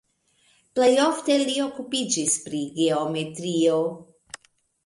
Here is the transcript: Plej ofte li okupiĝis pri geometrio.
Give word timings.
Plej 0.79 0.95
ofte 1.03 1.35
li 1.41 1.53
okupiĝis 1.65 2.39
pri 2.47 2.65
geometrio. 2.81 3.77